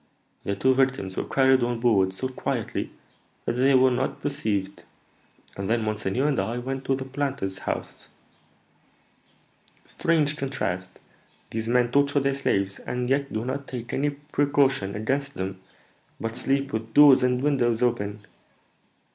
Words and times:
The 0.45 0.55
two 0.55 0.73
victims 0.73 1.15
were 1.15 1.25
carried 1.27 1.61
on 1.61 1.79
board 1.79 2.11
so 2.11 2.27
quietly 2.27 2.89
that 3.45 3.53
they 3.53 3.75
were 3.75 3.91
not 3.91 4.19
perceived; 4.19 4.83
and 5.55 5.69
then 5.69 5.83
monseigneur 5.83 6.27
and 6.27 6.39
I 6.39 6.57
went 6.57 6.85
to 6.85 6.95
the 6.95 7.05
planter's 7.05 7.59
house. 7.59 8.07
Strange 9.85 10.37
contrast! 10.37 10.97
These 11.51 11.69
men 11.69 11.91
torture 11.91 12.19
their 12.19 12.33
slaves, 12.33 12.79
and 12.79 13.11
yet 13.11 13.31
do 13.31 13.45
not 13.45 13.67
take 13.67 13.93
any 13.93 14.09
precaution 14.09 14.95
against 14.95 15.35
them, 15.35 15.59
but 16.19 16.35
sleep 16.35 16.73
with 16.73 16.95
doors 16.95 17.21
and 17.21 17.39
windows 17.43 17.83
open. 17.83 18.23